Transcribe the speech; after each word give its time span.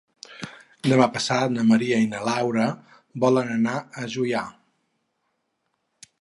Demà 0.85 1.07
passat 1.17 1.59
en 1.63 1.69
Maria 1.71 1.99
i 2.05 2.07
na 2.13 2.21
Laura 2.29 2.65
volen 3.25 3.53
anar 3.59 3.77
a 3.77 4.07
Juià. 4.15 4.43